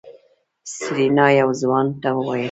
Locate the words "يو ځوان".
1.39-1.87